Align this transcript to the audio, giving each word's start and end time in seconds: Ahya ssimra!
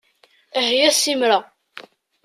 Ahya 0.59 0.89
ssimra! 0.95 1.37